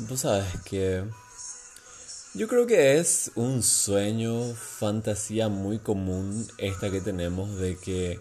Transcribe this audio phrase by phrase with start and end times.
[0.00, 1.02] Vos sabes que
[2.34, 8.20] yo creo que es un sueño, fantasía muy común esta que tenemos de que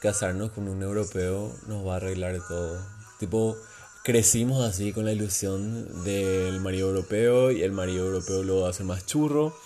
[0.00, 2.78] casarnos con un europeo nos va a arreglar todo.
[3.18, 3.56] Tipo,
[4.04, 8.84] crecimos así con la ilusión del marido europeo y el marido europeo lo va a
[8.84, 9.56] más churro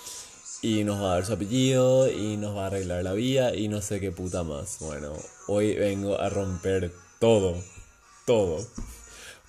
[0.63, 3.67] y nos va a dar su apellido y nos va a arreglar la vida y
[3.67, 4.79] no sé qué puta más.
[4.79, 5.15] Bueno,
[5.49, 7.61] hoy vengo a romper todo,
[8.25, 8.65] todo.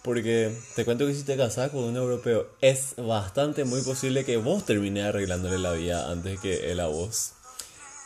[0.03, 4.37] Porque te cuento que si te casas con un europeo, es bastante muy posible que
[4.37, 7.33] vos termines arreglándole la vida antes que él a vos.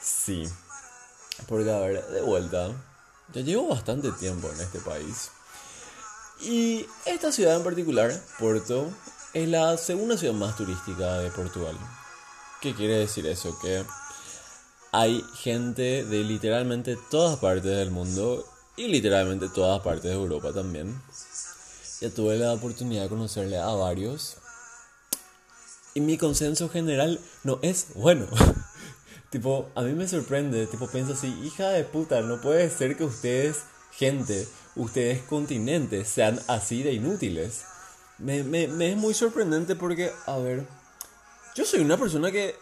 [0.03, 0.43] Sí.
[1.47, 2.71] Porque, a ver, de vuelta,
[3.33, 5.29] ya llevo bastante tiempo en este país.
[6.41, 8.91] Y esta ciudad en particular, Porto,
[9.33, 11.77] es la segunda ciudad más turística de Portugal.
[12.61, 13.57] ¿Qué quiere decir eso?
[13.61, 13.85] Que
[14.91, 21.01] hay gente de literalmente todas partes del mundo y literalmente todas partes de Europa también
[22.01, 24.37] ya tuve la oportunidad de conocerle a varios.
[25.93, 28.27] Y mi consenso general no es bueno.
[29.29, 30.67] tipo, a mí me sorprende.
[30.67, 33.59] Tipo, pienso así, hija de puta, no puede ser que ustedes,
[33.91, 37.63] gente, ustedes continentes, sean así de inútiles.
[38.17, 40.65] Me, me, me es muy sorprendente porque, a ver,
[41.55, 42.55] yo soy una persona que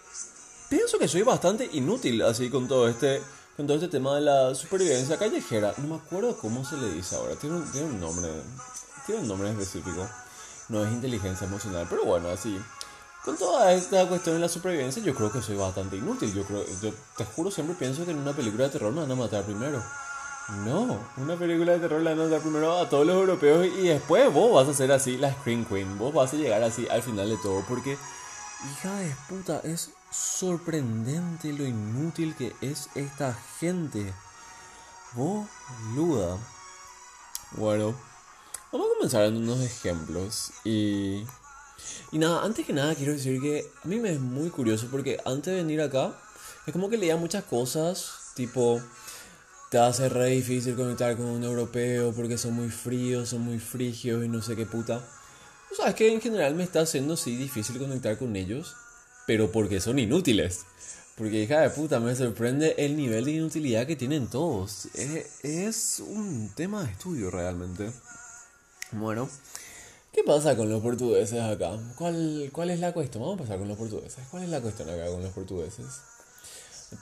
[0.69, 3.21] pienso que soy bastante inútil así con todo este
[3.55, 5.73] con todo este tema de la supervivencia callejera.
[5.77, 7.35] No me acuerdo cómo se le dice ahora.
[7.35, 8.27] Tiene un, tiene un nombre
[9.05, 10.07] tiene un nombre específico.
[10.69, 12.59] No es inteligencia emocional, pero bueno, así.
[13.23, 16.33] Con toda esta cuestión de la supervivencia, yo creo que soy bastante inútil.
[16.33, 19.11] Yo creo, yo te juro, siempre pienso que en una película de terror me van
[19.11, 19.81] a matar primero.
[20.65, 23.87] No, una película de terror la van a matar primero a todos los europeos y
[23.87, 25.97] después vos vas a ser así la Screen Queen.
[25.97, 27.97] Vos vas a llegar así al final de todo porque,
[28.71, 34.13] hija de puta, es sorprendente lo inútil que es esta gente.
[35.13, 36.37] Boluda.
[37.51, 38.12] Bueno.
[38.73, 41.23] Vamos a comenzar dando unos ejemplos y...
[42.11, 45.19] Y nada, antes que nada quiero decir que a mí me es muy curioso porque
[45.25, 46.11] antes de venir acá
[46.65, 48.81] es como que leía muchas cosas, tipo,
[49.69, 54.25] te hace re difícil conectar con un europeo porque son muy fríos, son muy frigios
[54.25, 55.05] y no sé qué puta.
[55.71, 58.75] O sea, es que en general me está haciendo sí difícil conectar con ellos,
[59.27, 60.61] pero porque son inútiles.
[61.15, 64.87] Porque hija de puta, me sorprende el nivel de inutilidad que tienen todos.
[64.95, 67.91] Es, es un tema de estudio realmente.
[68.93, 69.27] Bueno,
[70.11, 71.79] ¿qué pasa con los portugueses acá?
[71.97, 73.23] ¿Cuál, ¿Cuál es la cuestión?
[73.23, 74.23] Vamos a pasar con los portugueses.
[74.29, 75.85] ¿Cuál es la cuestión acá con los portugueses?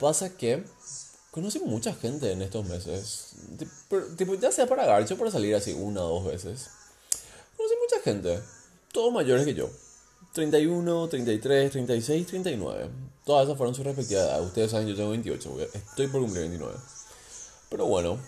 [0.00, 0.64] Pasa que
[1.30, 3.34] conocí mucha gente en estos meses.
[4.16, 6.70] Tipo, ya sea para garcho para salir así una o dos veces.
[7.58, 8.40] Conocí mucha gente.
[8.90, 9.68] Todos mayores que yo.
[10.32, 12.88] 31, 33, 36, 39.
[13.26, 14.46] Todas esas fueron sus respectivas edades.
[14.46, 15.58] Ustedes saben, yo tengo 28.
[15.74, 16.74] Estoy por cumplir 29.
[17.68, 18.18] Pero bueno,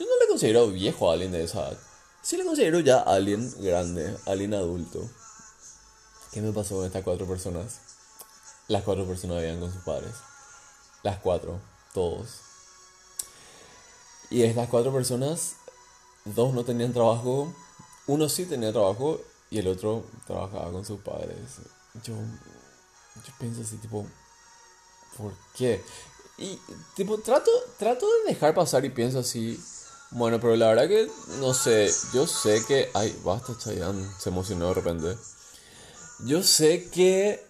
[0.00, 1.78] yo no le considero viejo a alguien de esa edad.
[2.24, 5.06] Si le considero ya alguien grande, alguien adulto.
[6.32, 7.80] ¿Qué me pasó con estas cuatro personas?
[8.66, 10.14] Las cuatro personas vivían con sus padres.
[11.02, 11.60] Las cuatro,
[11.92, 12.40] todos.
[14.30, 15.56] Y estas cuatro personas,
[16.24, 17.52] dos no tenían trabajo,
[18.06, 19.20] uno sí tenía trabajo
[19.50, 21.36] y el otro trabajaba con sus padres.
[22.04, 24.06] Yo, yo pienso así, tipo,
[25.18, 25.84] ¿por qué?
[26.38, 26.58] Y
[26.96, 29.62] tipo, trato, trato de dejar pasar y pienso así,
[30.10, 31.08] bueno, pero la verdad que
[31.40, 32.88] no sé, yo sé que...
[32.94, 35.16] Ay, basta, Chayanne, se emocionó de repente.
[36.26, 37.42] Yo sé que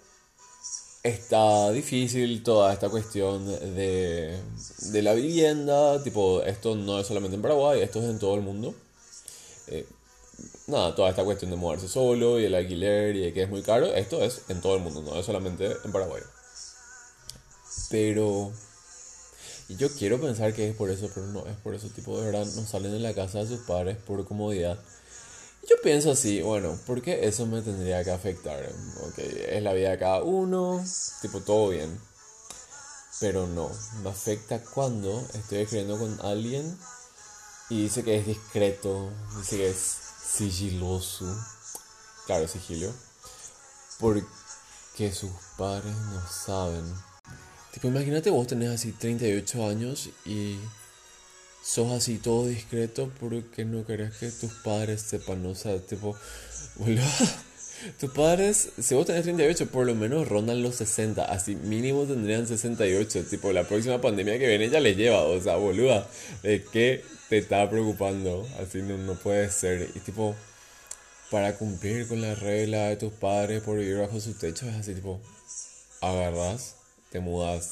[1.02, 4.40] está difícil toda esta cuestión de,
[4.78, 8.40] de la vivienda, tipo, esto no es solamente en Paraguay, esto es en todo el
[8.40, 8.74] mundo.
[9.66, 9.86] Eh,
[10.66, 13.62] nada, toda esta cuestión de moverse solo y el alquiler y de que es muy
[13.62, 16.22] caro, esto es en todo el mundo, no es solamente en Paraguay.
[17.90, 18.52] Pero
[19.68, 21.88] y yo quiero pensar que es por eso, pero no es por eso.
[21.88, 24.78] Tipo, de verdad, no salen de la casa de sus padres por comodidad.
[25.68, 28.62] Yo pienso así, bueno, ¿por qué eso me tendría que afectar?
[29.06, 30.84] Ok, es la vida de cada uno,
[31.22, 31.98] tipo, todo bien.
[33.20, 33.70] Pero no,
[34.02, 36.78] me afecta cuando estoy escribiendo con alguien
[37.70, 39.96] y dice que es discreto, dice que es
[40.26, 41.24] sigiloso.
[42.26, 42.92] Claro, sigilo.
[43.98, 46.94] Porque sus padres no saben
[47.74, 50.58] Tipo, imagínate vos tenés así 38 años y
[51.60, 56.16] sos así todo discreto porque no querés que tus padres sepan, o sea, tipo,
[56.76, 57.02] boludo,
[57.98, 62.46] tus padres, si vos tenés 38, por lo menos rondan los 60, así mínimo tendrían
[62.46, 66.06] 68, tipo, la próxima pandemia que viene ya les lleva, o sea, boluda,
[66.44, 68.48] ¿de qué te está preocupando?
[68.60, 70.36] Así no, no puede ser, y tipo,
[71.28, 74.94] para cumplir con la regla de tus padres por vivir bajo su techo, es así,
[74.94, 75.20] tipo,
[76.00, 76.76] agarras
[77.14, 77.70] te mudas.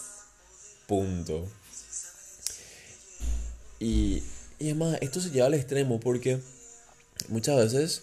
[0.86, 1.48] Punto.
[3.80, 4.22] Y,
[4.60, 6.38] y además, esto se lleva al extremo porque
[7.28, 8.02] muchas veces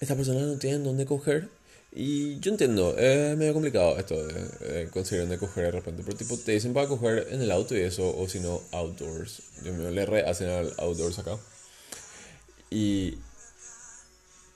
[0.00, 1.50] estas personas no tienen dónde coger.
[1.92, 6.02] Y yo entiendo, es medio complicado esto de, conseguir dónde coger de repente.
[6.02, 9.42] Pero tipo, te dicen para coger en el auto y eso, o si no, outdoors.
[9.62, 11.36] Yo me le re hacen al outdoors acá.
[12.70, 13.18] Y.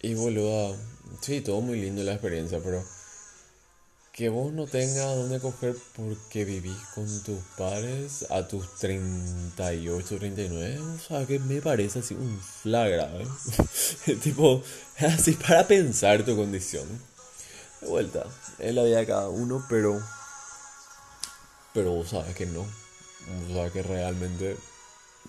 [0.00, 0.74] Y boludo,
[1.20, 2.82] sí, todo muy lindo la experiencia, pero
[4.14, 10.78] que vos no tengas dónde coger porque vivís con tus padres a tus 38, 39,
[10.78, 13.10] o sea, que me parece así un flagra,
[14.06, 14.14] ¿eh?
[14.22, 14.62] tipo,
[14.98, 16.86] así para pensar tu condición.
[17.80, 18.24] De vuelta,
[18.60, 20.00] es la vida de cada uno, pero,
[21.72, 24.56] pero vos sabes que no, vos sabes que realmente,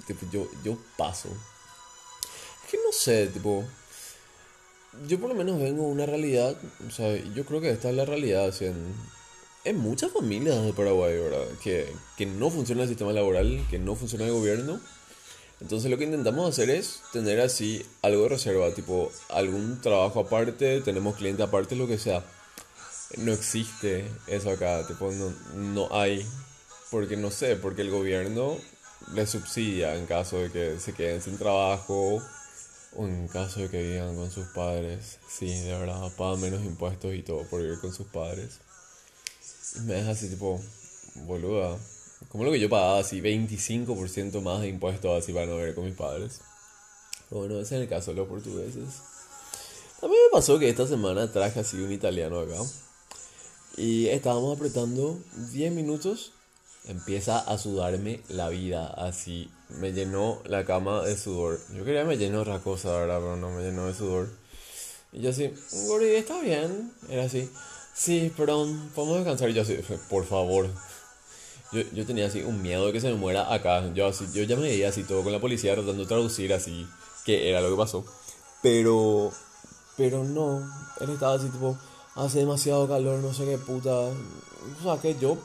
[0.05, 1.29] tipo, yo, yo paso.
[1.29, 3.65] Es que no sé, tipo,
[5.07, 6.55] yo por lo menos vengo de una realidad,
[6.87, 11.45] o sea, yo creo que esta es la realidad, en, muchas familias de Paraguay, ¿verdad?
[11.63, 14.79] Que, que no funciona el sistema laboral, que no funciona el gobierno.
[15.59, 20.81] Entonces lo que intentamos hacer es tener así algo de reserva, tipo algún trabajo aparte,
[20.81, 22.23] tenemos cliente aparte, lo que sea.
[23.17, 26.25] No existe eso acá, tipo no, no hay,
[26.91, 28.57] porque no sé, porque el gobierno
[29.13, 32.21] le subsidia en caso de que se queden sin trabajo
[32.97, 37.13] o en caso de que vivan con sus padres, sí, de verdad, pagan menos impuestos
[37.13, 38.59] y todo por vivir con sus padres.
[39.75, 40.61] Y me deja así tipo,
[41.25, 41.77] boluda,
[42.29, 45.85] como lo que yo pagaba así, 25% más de impuestos así para no vivir con
[45.85, 46.41] mis padres.
[47.29, 49.01] Bueno, ese es el caso de los portugueses.
[49.99, 52.57] También me pasó que esta semana traje así un italiano acá.
[53.77, 55.19] Y estábamos apretando
[55.51, 56.34] 10 minutos
[56.87, 59.49] empieza a sudarme la vida, así.
[59.69, 61.59] Me llenó la cama de sudor.
[61.73, 63.19] Yo quería que me llenó otra cosa, ¿verdad?
[63.19, 64.29] Pero no me llenó de sudor.
[65.11, 65.51] Y yo así,
[65.87, 66.91] Gori, está bien.
[67.09, 67.49] Era así,
[67.93, 69.49] sí, perdón, podemos descansar.
[69.49, 69.79] Y yo así,
[70.09, 70.69] por favor.
[71.71, 73.91] Yo, yo tenía así un miedo de que se me muera acá.
[73.93, 76.87] Yo, así, yo ya me veía así todo con la policía tratando de traducir así
[77.25, 78.05] qué era lo que pasó.
[78.61, 79.31] Pero,
[79.97, 80.59] pero no.
[81.01, 81.77] Él estaba así tipo,
[82.15, 83.91] hace demasiado calor, no sé qué puta.
[83.91, 85.37] O sea, que yo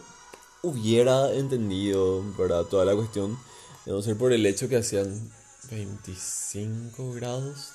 [0.63, 2.65] hubiera entendido, ¿verdad?
[2.65, 3.39] Toda la cuestión,
[3.87, 5.31] de no ser por el hecho que hacían
[5.71, 7.73] 25 grados.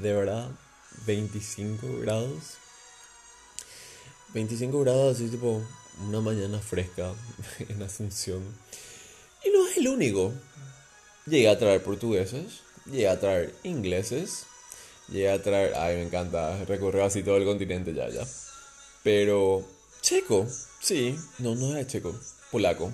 [0.00, 0.50] De verdad,
[1.06, 2.58] 25 grados.
[4.34, 5.62] 25 grados así tipo
[6.06, 7.12] una mañana fresca
[7.68, 8.42] en Asunción.
[9.44, 10.32] Y no es el único.
[11.26, 14.44] Llegué a traer portugueses, llegué a traer ingleses,
[15.08, 15.74] llegué a traer...
[15.76, 18.26] Ay, me encanta, recorrer así todo el continente ya, ya.
[19.02, 19.64] Pero
[20.08, 20.46] checo,
[20.80, 22.14] Sí, no, no es checo,
[22.50, 22.90] polaco.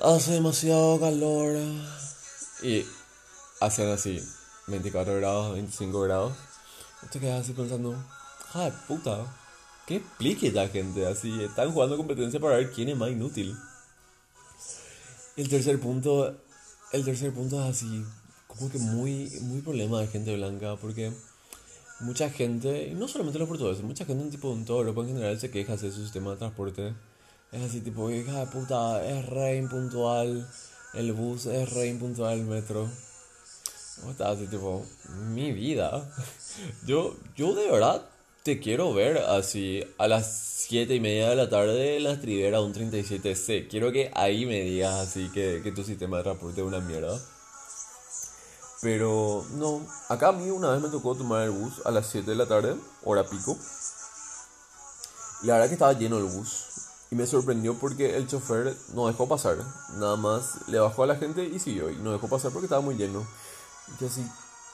[0.00, 1.56] Hace demasiado calor.
[2.60, 2.84] Y
[3.60, 4.20] hacen así
[4.66, 6.32] 24 grados, 25 grados.
[7.12, 7.94] Te quedas así pensando,
[8.52, 9.24] ¡ay puta!
[9.86, 11.40] ¿Qué explique la gente así?
[11.44, 13.56] Están jugando competencia para ver quién es más inútil.
[15.36, 16.36] El tercer punto,
[16.90, 18.04] el tercer punto es así,
[18.48, 21.12] como que muy, muy problema de gente blanca, porque
[22.02, 25.08] mucha gente, y no solamente los portugueses, mucha gente en, tipo, en toda Europa en
[25.08, 26.94] general se queja de su sistema de transporte.
[27.50, 30.48] Es así, tipo, hija de puta, es re impuntual,
[30.94, 32.88] el bus es re impuntual, el metro.
[34.00, 34.36] ¿Cómo estás?
[34.36, 34.84] Así, tipo,
[35.30, 36.10] mi vida.
[36.86, 38.02] Yo, yo de verdad
[38.42, 40.30] te quiero ver así a las
[40.68, 43.68] 7 y media de la tarde en la estribera un 37C.
[43.68, 47.18] Quiero que ahí me digas así que, que tu sistema de transporte es una mierda.
[48.82, 52.28] Pero no, acá a mí una vez me tocó tomar el bus a las 7
[52.28, 52.74] de la tarde,
[53.04, 53.56] hora pico.
[55.42, 56.66] Y la verdad que estaba lleno el bus.
[57.12, 59.58] Y me sorprendió porque el chofer no dejó pasar.
[59.98, 61.90] Nada más le bajó a la gente y siguió.
[61.90, 63.24] Y no dejó pasar porque estaba muy lleno.
[64.00, 64.26] Y así,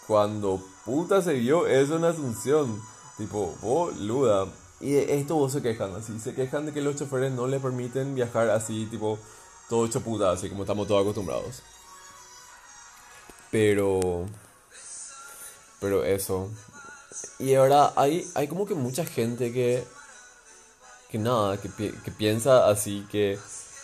[0.06, 2.80] cuando puta se vio eso en Asunción.
[3.18, 4.46] Tipo, boluda.
[4.80, 6.18] Y de esto vos se quejan, así.
[6.18, 9.18] Se quejan de que los choferes no le permiten viajar así, tipo,
[9.68, 11.62] todo hecho puta, así como estamos todos acostumbrados.
[13.50, 14.26] Pero.
[15.80, 16.50] Pero eso.
[17.38, 19.84] Y ahora hay, hay como que mucha gente que.
[21.10, 23.38] Que nada, que, que piensa así que.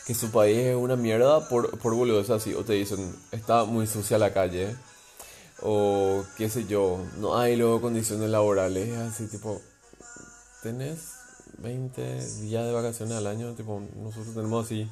[0.06, 2.52] Que su país es una mierda por, por boludos así.
[2.54, 4.76] O te dicen, está muy sucia la calle.
[5.62, 8.96] O qué sé yo, no hay luego condiciones laborales.
[8.98, 9.62] Así tipo.
[10.62, 11.14] Tenés
[11.58, 13.54] 20 días de vacaciones al año.
[13.54, 14.88] Tipo, nosotros tenemos así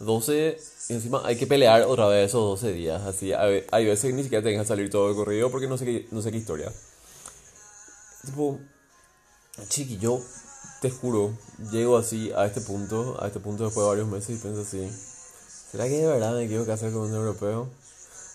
[0.00, 3.02] 12 y encima hay que pelear otra vez esos 12 días.
[3.02, 5.84] Así, hay veces que ni siquiera te dejan salir todo el corrido porque no sé
[5.84, 6.72] qué, no sé qué historia.
[8.24, 8.58] Tipo,
[9.68, 10.20] chiqui, yo
[10.80, 11.36] te juro,
[11.72, 14.90] llego así a este punto, a este punto después de varios meses y pienso así:
[15.70, 17.68] ¿será que de verdad me quiero casar con un europeo?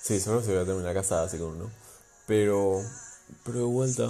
[0.02, 1.72] Sí, solo se voy a terminar casada así con uno.
[2.28, 2.82] Pero,
[3.46, 4.10] pero de vuelta,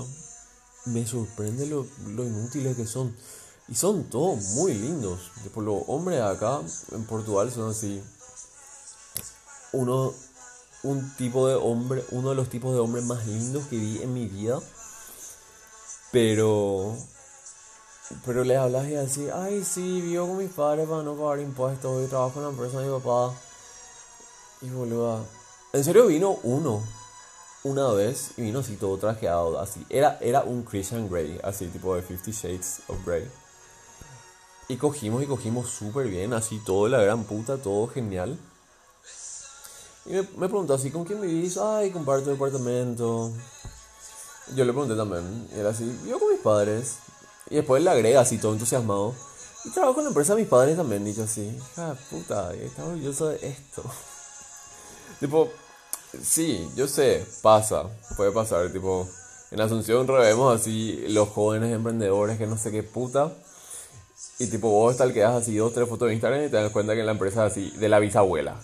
[0.85, 3.15] me sorprende lo, lo inútiles que son.
[3.67, 5.31] Y son todos muy lindos.
[5.53, 8.01] Por los hombres acá en Portugal son así.
[9.71, 10.13] Uno
[10.83, 14.13] un tipo de hombre, uno de los tipos de hombres más lindos que vi en
[14.13, 14.59] mi vida.
[16.11, 16.95] Pero
[18.25, 22.05] pero le hablas y así, ay, sí, vivo con mis padres para no pagar impuestos
[22.05, 23.33] y trabajo en la empresa de mi papá.
[24.61, 25.23] Y boluda,
[25.73, 26.83] en serio vino uno,
[27.63, 29.85] una vez, y vino así todo trajeado, así.
[29.89, 33.27] Era, era un Christian Grey, así, tipo de Fifty Shades of Grey.
[34.73, 38.39] Y cogimos y cogimos súper bien, así, todo la gran puta, todo genial.
[40.07, 41.57] Y me, me preguntó así, ¿con quién vivís?
[41.57, 43.31] Ay, comparto departamento.
[44.55, 46.95] Yo le pregunté también, y era así, vivo con mis padres.
[47.51, 49.13] Y después le agrega así todo entusiasmado.
[49.63, 51.55] Y trabajo en la empresa de mis padres también, dicho así.
[51.77, 53.83] Ah, puta, está orgulloso de esto.
[55.19, 55.49] tipo,
[56.19, 57.83] sí, yo sé, pasa,
[58.17, 58.71] puede pasar.
[58.71, 59.07] Tipo,
[59.51, 63.31] en Asunción revemos así los jóvenes emprendedores que no sé qué puta.
[64.39, 66.71] Y tipo, vos tal que das así dos, tres fotos de Instagram y te das
[66.71, 68.55] cuenta que la empresa es así, de la bisabuela.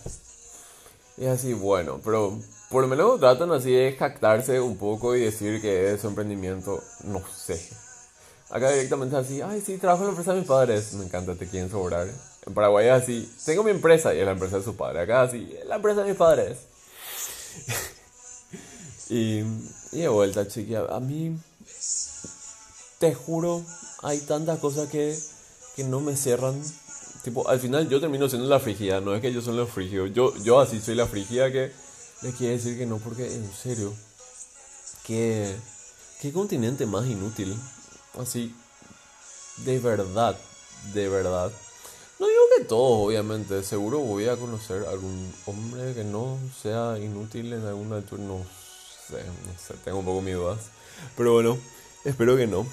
[1.16, 2.38] Y así, bueno, pero
[2.70, 6.82] por lo menos tratan así de jactarse un poco y decir que es su emprendimiento,
[7.04, 7.60] no sé.
[8.50, 10.92] Acá directamente así, ay, sí, trabajo en la empresa de mis padres.
[10.94, 12.08] Me encanta, te quieren sobrar.
[12.46, 15.00] En Paraguay es así, tengo mi empresa y es la empresa de su padre.
[15.00, 16.58] Acá así, es la empresa de mis padres.
[19.08, 19.40] y,
[19.92, 21.38] y de vuelta, chiquilla, a mí,
[22.98, 23.62] te juro,
[24.02, 25.16] hay tantas cosas que,
[25.80, 26.62] que no me cierran.
[27.24, 30.06] Tipo, al final yo termino siendo la frigia, no es que yo soy la frigia.
[30.08, 31.72] Yo, yo así soy la frigia que
[32.22, 33.94] le quiere decir que no, porque en serio,
[35.06, 35.56] ¿qué,
[36.20, 37.56] qué continente más inútil?
[38.18, 38.54] Así,
[39.64, 40.36] de verdad,
[40.92, 41.50] de verdad.
[42.18, 43.62] No digo que todos, obviamente.
[43.62, 48.22] Seguro voy a conocer algún hombre que no sea inútil en alguna altura.
[48.22, 48.44] No
[49.08, 50.60] sé, no sé, tengo un poco mis dudas.
[51.16, 51.56] Pero bueno,
[52.04, 52.66] espero que no.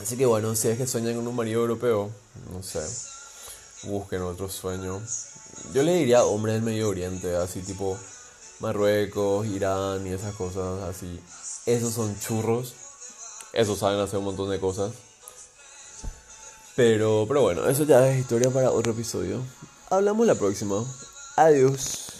[0.00, 2.10] Así que bueno, si es que sueñan con un marido europeo,
[2.52, 2.80] no sé,
[3.84, 5.00] busquen otro sueño.
[5.74, 7.98] Yo le diría hombre del Medio Oriente, así tipo
[8.60, 11.20] Marruecos, Irán y esas cosas así.
[11.66, 12.74] Esos son churros
[13.52, 14.92] eso saben hacer un montón de cosas.
[16.74, 19.42] Pero, pero bueno, eso ya es historia para otro episodio.
[19.90, 20.82] Hablamos la próxima.
[21.36, 22.11] Adiós.